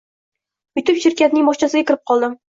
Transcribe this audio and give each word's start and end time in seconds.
Yurib 0.79 0.97
shirkatning 1.03 1.45
bogʻchasiga 1.49 1.83
kirib 1.91 2.01
qoldim. 2.13 2.35